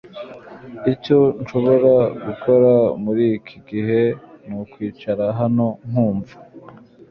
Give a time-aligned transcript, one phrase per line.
[0.93, 1.93] icyo nshobora
[2.25, 2.71] gukora
[3.03, 4.01] muriki gihe
[4.47, 6.35] nukwicara hano nkumva